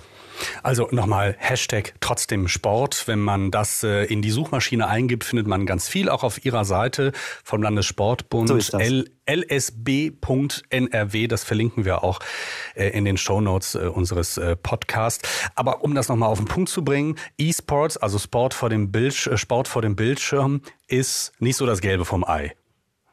Also 0.62 0.88
nochmal 0.90 1.36
Hashtag 1.38 1.94
trotzdem 2.00 2.48
Sport. 2.48 3.06
Wenn 3.06 3.20
man 3.20 3.50
das 3.50 3.82
äh, 3.82 4.04
in 4.04 4.22
die 4.22 4.30
Suchmaschine 4.30 4.88
eingibt, 4.88 5.24
findet 5.24 5.46
man 5.46 5.66
ganz 5.66 5.88
viel, 5.88 6.08
auch 6.08 6.22
auf 6.22 6.44
ihrer 6.44 6.64
Seite 6.64 7.12
vom 7.44 7.62
Landessportbund. 7.62 8.48
So 8.48 8.56
lsb.nrw, 9.26 11.28
das 11.28 11.44
verlinken 11.44 11.84
wir 11.84 12.04
auch 12.04 12.20
äh, 12.74 12.88
in 12.88 13.04
den 13.04 13.16
Shownotes 13.16 13.74
äh, 13.74 13.86
unseres 13.86 14.36
äh, 14.36 14.56
Podcasts. 14.56 15.28
Aber 15.54 15.82
um 15.82 15.94
das 15.94 16.08
nochmal 16.08 16.28
auf 16.28 16.38
den 16.38 16.46
Punkt 16.46 16.68
zu 16.68 16.84
bringen, 16.84 17.16
E-Sports, 17.38 17.96
also 17.96 18.18
Sport 18.18 18.54
vor 18.54 18.70
dem 18.70 18.92
Bildsch 18.92 19.26
äh, 19.26 19.36
Sport 19.36 19.68
vor 19.68 19.82
dem 19.82 19.96
Bildschirm, 19.96 20.62
ist 20.88 21.32
nicht 21.38 21.56
so 21.56 21.66
das 21.66 21.80
Gelbe 21.80 22.04
vom 22.04 22.24
Ei 22.24 22.54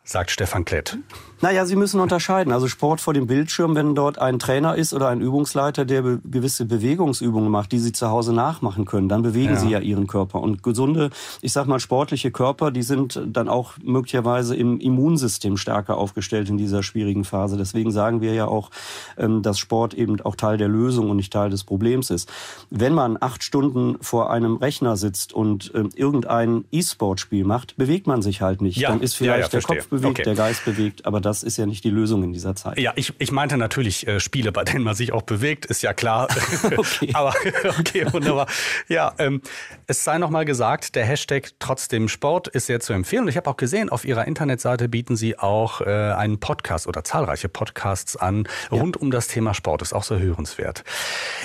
sagt 0.04 0.32
Stefan 0.32 0.66
Klett. 0.66 0.98
Naja, 1.42 1.66
Sie 1.66 1.76
müssen 1.76 2.00
unterscheiden. 2.00 2.54
Also 2.54 2.68
Sport 2.68 3.02
vor 3.02 3.16
dem 3.16 3.26
Bildschirm, 3.26 3.76
wenn 3.76 3.96
dort 3.96 4.20
ein 4.20 4.38
Trainer 4.38 4.76
ist 4.76 4.94
oder 4.94 5.08
ein 5.08 5.22
Übungsleiter, 5.22 5.86
der 5.86 6.04
be 6.04 6.22
gewisse 6.24 6.66
Bewegungsübungen 6.66 7.50
macht, 7.50 7.72
die 7.72 7.80
Sie 7.80 7.92
zu 7.92 8.10
Hause 8.10 8.32
nachmachen 8.32 8.86
können, 8.86 9.10
dann 9.10 9.24
bewegen 9.24 9.54
ja. 9.54 9.60
Sie 9.60 9.70
ja 9.70 9.80
Ihren 9.80 10.06
Körper. 10.06 10.40
Und 10.40 10.62
gesunde, 10.62 11.10
ich 11.42 11.52
sag 11.52 11.66
mal 11.66 11.80
sportliche 11.80 12.30
Körper, 12.32 12.70
die 12.70 12.84
sind 12.84 13.22
dann 13.26 13.50
auch 13.50 13.74
möglicherweise 13.84 14.56
im 14.56 14.80
Immunsystem 14.80 15.58
stärker 15.58 15.98
aufgestellt 15.98 16.50
in 16.50 16.58
dieser 16.58 16.84
schwierigen 16.84 17.24
Phase. 17.24 17.58
Deswegen 17.58 17.92
sagen 17.92 18.22
wir 18.22 18.34
ja 18.34 18.46
auch, 18.46 18.70
ähm, 19.18 19.42
dass 19.42 19.58
Sport 19.58 19.96
eben 19.96 20.22
auch 20.22 20.36
Teil 20.36 20.58
der 20.58 20.68
Lösung 20.68 21.10
und 21.10 21.18
nicht 21.18 21.34
Teil 21.34 21.50
des 21.50 21.64
Problems 21.64 22.12
ist. 22.12 22.32
Wenn 22.70 22.94
man 22.94 23.18
acht 23.20 23.44
Stunden 23.44 23.98
vor 24.02 24.32
einem 24.32 24.58
Rechner 24.58 24.96
sitzt 24.96 25.34
und 25.34 25.72
ähm, 25.74 25.90
irgendein 25.96 26.66
E-Sport-Spiel 26.72 27.46
macht, 27.46 27.78
bewegt 27.78 28.06
man 28.06 28.22
sich 28.22 28.42
halt 28.42 28.62
nicht. 28.62 28.78
Ja. 28.78 28.90
Dann 28.90 29.02
ist 29.02 29.16
vielleicht 29.16 29.54
ja, 29.54 29.60
der 29.60 29.62
Kopf 29.62 29.91
bewegt, 29.92 30.12
okay. 30.12 30.24
der 30.24 30.36
Geist 30.36 30.66
bewegt, 30.66 31.06
aber 31.06 31.22
das 31.22 31.44
ist 31.44 31.58
ja 31.58 31.68
nicht 31.68 31.84
die 31.84 31.92
Lösung 31.92 32.24
in 32.24 32.34
dieser 32.34 32.56
Zeit. 32.56 32.80
Ja, 32.80 32.94
ich, 32.96 33.14
ich 33.20 33.32
meinte 33.32 33.58
natürlich 33.58 34.08
äh, 34.08 34.20
Spiele, 34.20 34.52
bei 34.52 34.64
denen 34.64 34.84
man 34.84 34.96
sich 34.96 35.12
auch 35.12 35.22
bewegt, 35.22 35.66
ist 35.66 35.84
ja 35.84 35.94
klar. 35.94 36.28
okay. 36.78 37.12
aber 37.14 37.34
okay, 37.78 38.12
wunderbar. 38.12 38.48
Ja, 38.88 39.14
ähm, 39.20 39.42
es 39.86 40.04
sei 40.04 40.18
nochmal 40.18 40.46
gesagt, 40.46 40.96
der 40.96 41.06
Hashtag 41.06 41.52
trotzdem 41.60 42.08
Sport 42.08 42.48
ist 42.48 42.66
sehr 42.66 42.80
zu 42.80 42.94
empfehlen. 42.94 43.24
Und 43.24 43.30
ich 43.30 43.38
habe 43.38 43.50
auch 43.50 43.58
gesehen, 43.58 43.90
auf 43.90 44.06
Ihrer 44.06 44.26
Internetseite 44.26 44.90
bieten 44.90 45.16
Sie 45.16 45.38
auch 45.38 45.82
äh, 45.82 45.86
einen 45.86 46.40
Podcast 46.40 46.88
oder 46.88 47.04
zahlreiche 47.04 47.50
Podcasts 47.50 48.16
an 48.16 48.48
rund 48.72 48.96
ja. 48.96 49.02
um 49.02 49.12
das 49.12 49.28
Thema 49.28 49.54
Sport. 49.54 49.82
Ist 49.82 49.94
auch 49.94 50.04
so 50.04 50.18
hörenswert. 50.18 50.84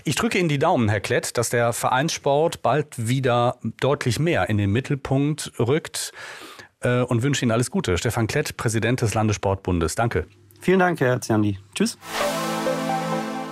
Ich 0.05 0.15
drücke 0.15 0.39
Ihnen 0.39 0.49
die 0.49 0.59
Daumen, 0.59 0.89
Herr 0.89 1.01
Klett, 1.01 1.37
dass 1.37 1.51
der 1.51 1.73
Vereinssport 1.73 2.63
bald 2.63 2.87
wieder 2.97 3.59
deutlich 3.81 4.19
mehr 4.19 4.49
in 4.49 4.57
den 4.57 4.71
Mittelpunkt 4.71 5.53
rückt. 5.59 6.13
Äh, 6.81 7.03
und 7.03 7.23
wünsche 7.23 7.45
Ihnen 7.45 7.53
alles 7.53 7.71
Gute. 7.71 7.99
Stefan 7.99 8.27
Klett, 8.27 8.57
Präsident 8.57 9.03
des 9.03 9.15
Landessportbundes. 9.15 9.95
Danke. 9.95 10.27
Vielen 10.61 10.79
Dank, 10.79 11.01
Herr 11.01 11.21
Zjandi. 11.21 11.59
Tschüss. 11.75 11.99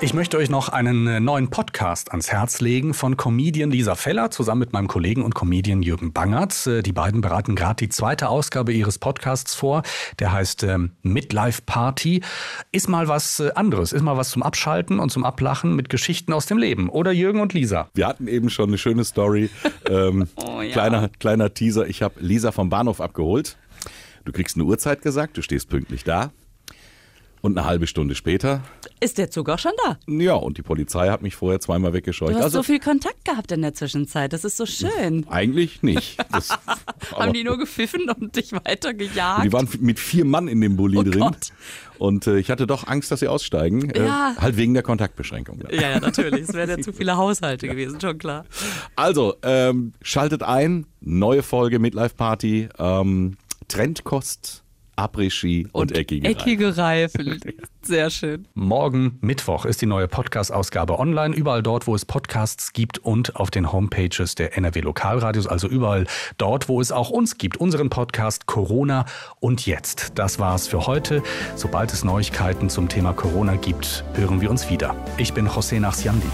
Ich 0.05 0.13
möchte 0.13 0.37
euch 0.37 0.51
noch 0.51 0.69
einen 0.69 1.07
äh, 1.07 1.19
neuen 1.19 1.49
Podcast 1.49 2.11
ans 2.11 2.31
Herz 2.31 2.61
legen 2.61 2.93
von 2.93 3.17
Comedian 3.17 3.71
Lisa 3.71 3.95
Feller 3.95 4.31
zusammen 4.31 4.59
mit 4.59 4.75
meinem 4.75 4.87
Kollegen 4.87 5.23
und 5.23 5.35
Comedian 5.35 5.81
Jürgen 5.81 6.13
Bangert. 6.13 6.67
Äh, 6.67 6.83
die 6.83 6.93
beiden 6.93 7.23
beraten 7.23 7.57
gerade 7.57 7.77
die 7.77 7.89
zweite 7.89 8.29
Ausgabe 8.29 8.75
ihres 8.75 8.99
Podcasts 8.99 9.55
vor. 9.55 9.83
Der 10.19 10.31
heißt 10.31 10.63
ähm, 10.65 10.91
Midlife 11.01 11.63
Party. 11.65 12.21
Ist 12.71 12.87
mal 12.87 13.09
was 13.09 13.41
äh, 13.41 13.53
anderes, 13.55 13.95
ist 13.95 14.03
mal 14.03 14.19
was 14.19 14.29
zum 14.29 14.43
Abschalten 14.43 15.01
und 15.01 15.09
zum 15.09 15.25
Ablachen 15.25 15.75
mit 15.75 15.89
Geschichten 15.89 16.35
aus 16.35 16.45
dem 16.45 16.59
Leben. 16.59 16.91
Oder 16.91 17.11
Jürgen 17.11 17.41
und 17.41 17.55
Lisa? 17.55 17.89
Wir 17.95 18.07
hatten 18.07 18.29
eben 18.29 18.51
schon 18.51 18.69
eine 18.69 18.77
schöne 18.77 19.07
Story. 19.07 19.49
ähm, 19.89 20.29
oh, 20.37 20.61
ja. 20.61 20.71
kleiner, 20.71 21.09
kleiner 21.19 21.55
Teaser. 21.55 21.89
Ich 21.89 22.03
habe 22.03 22.21
Lisa 22.21 22.53
vom 22.53 22.69
Bahnhof 22.69 23.01
abgeholt. 23.01 23.57
Du 24.27 24.33
kriegst 24.33 24.57
eine 24.57 24.67
Uhrzeit 24.67 25.01
gesagt, 25.01 25.39
du 25.39 25.41
stehst 25.41 25.71
pünktlich 25.71 26.05
da. 26.05 26.31
Und 27.45 27.59
eine 27.59 27.67
halbe 27.67 27.87
Stunde 27.87 28.15
später. 28.15 28.63
Ist 29.01 29.19
der 29.19 29.31
Zug 29.31 29.51
auch 29.51 29.59
schon 29.59 29.73
da? 29.85 29.99
Ja, 30.07 30.33
und 30.33 30.57
die 30.57 30.63
Polizei 30.63 31.11
hat 31.11 31.21
mich 31.21 31.37
vorher 31.37 31.61
zweimal 31.61 31.93
weggescheucht. 31.93 32.33
Du 32.33 32.37
hast 32.37 32.45
also, 32.45 32.61
so 32.61 32.63
viel 32.63 32.81
Kontakt 32.81 33.23
gehabt 33.27 33.53
in 33.53 33.61
der 33.61 33.75
Zwischenzeit. 33.75 34.33
Das 34.33 34.47
ist 34.47 34.57
so 34.57 34.65
schön. 34.65 35.27
Eigentlich 35.29 35.83
nicht. 35.83 36.17
Das, 36.33 36.49
Haben 37.15 37.35
die 37.35 37.45
nur 37.45 37.59
gepfiffen 37.59 38.09
und 38.09 38.35
dich 38.35 38.53
weitergejagt? 38.53 39.45
Die 39.45 39.53
waren 39.53 39.69
mit 39.81 39.99
vier 39.99 40.25
Mann 40.25 40.49
in 40.49 40.63
dem 40.63 40.77
Bulli 40.77 40.97
Oh 40.97 41.03
drin. 41.03 41.21
Gott. 41.21 41.53
Und 41.99 42.27
äh, 42.27 42.39
ich 42.39 42.51
hatte 42.51 42.67
doch 42.67 42.87
Angst, 42.87 43.11
dass 43.11 43.21
sie 43.21 43.29
aussteigen. 43.29 43.93
Ja. 43.95 44.33
Äh, 44.33 44.41
halt 44.41 44.57
wegen 44.57 44.73
der 44.73 44.83
Kontaktbeschränkung. 44.83 45.65
Ja, 45.71 45.91
ja, 45.91 46.01
natürlich. 46.01 46.49
Es 46.49 46.55
wären 46.55 46.71
ja 46.71 46.79
zu 46.81 46.95
viele 46.95 47.19
Haushalte 47.19 47.69
gewesen, 47.69 48.01
schon 48.01 48.17
klar. 48.17 48.47
Also, 48.97 49.35
ähm, 49.43 49.93
schaltet 50.01 50.43
ein. 50.43 50.87
Neue 51.03 51.43
Folge 51.43 51.79
Midlife 51.79 52.15
Party. 52.15 52.71
Ähm, 52.79 53.37
Trendkost, 53.69 54.64
Après-Ski 54.97 55.69
und, 55.73 55.93
eckige 55.93 56.29
Reifen. 56.29 56.41
Eckige 56.41 56.77
Reifen. 56.77 57.41
Sehr 57.83 58.11
schön. 58.11 58.49
Morgen, 58.55 59.19
Mittwoch, 59.21 59.67
ist 59.67 59.83
die 59.83 59.87
neue 59.87 60.09
Podcast-Ausgabe 60.09 60.99
online. 60.99 61.35
Überall 61.35 61.63
dort, 61.63 61.87
wo 61.87 61.95
es 61.95 62.05
Podcasts 62.05 62.73
gibt 62.73 62.99
und 62.99 63.37
auf 63.37 63.51
den 63.51 63.73
Homepages 63.73 64.35
der 64.35 64.57
NRW 64.57 64.81
Lokalradios. 64.81 65.47
Also 65.47 65.69
überall 65.69 66.07
dort, 66.39 66.69
wo 66.69 66.81
es 66.81 66.93
auch 66.93 67.11
uns 67.11 67.37
gibt. 67.37 67.59
Unseren 67.59 67.91
Podcast 67.91 68.47
Corona 68.47 69.05
und 69.41 69.67
jetzt. 69.67 70.13
Das 70.15 70.39
war's 70.39 70.67
für 70.67 70.87
heute. 70.87 71.23
Sobald 71.57 71.93
es 71.93 72.05
Neuigkeiten 72.05 72.71
zum 72.71 72.89
Thema 72.89 73.13
Corona 73.13 73.57
gibt, 73.57 74.05
hören 74.15 74.41
wir 74.41 74.51
uns 74.51 74.71
wieder. 74.71 74.97
Ich 75.19 75.35
bin 75.35 75.49
José 75.49 75.81
Nachsiandi. 75.81 76.29